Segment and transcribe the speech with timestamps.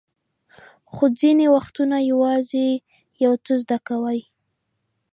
[0.91, 2.67] خو ځینې وختونه یوازې
[3.23, 4.19] یو څه زده کوئ.